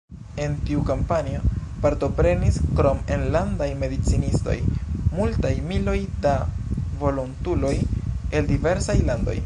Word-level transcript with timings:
En 0.43 0.53
tiu 0.67 0.79
kampanjo 0.85 1.41
partoprenis, 1.83 2.57
krom 2.79 3.03
enlandaj 3.17 3.67
medicinistoj, 3.83 4.57
multaj 5.19 5.53
miloj 5.69 5.97
da 6.27 6.33
volontuloj 7.05 7.75
el 8.41 8.53
diversaj 8.55 9.01
landoj. 9.11 9.39